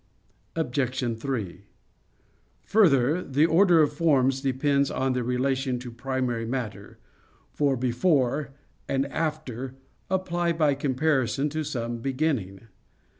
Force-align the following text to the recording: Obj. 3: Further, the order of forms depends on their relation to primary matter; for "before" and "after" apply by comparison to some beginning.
Obj. 0.55 1.19
3: 1.19 1.61
Further, 2.63 3.21
the 3.21 3.45
order 3.45 3.83
of 3.83 3.93
forms 3.93 4.41
depends 4.41 4.89
on 4.89 5.13
their 5.13 5.23
relation 5.23 5.77
to 5.77 5.91
primary 5.91 6.43
matter; 6.43 6.97
for 7.51 7.77
"before" 7.77 8.49
and 8.89 9.05
"after" 9.11 9.75
apply 10.09 10.53
by 10.53 10.73
comparison 10.73 11.49
to 11.49 11.63
some 11.63 11.99
beginning. 11.99 12.61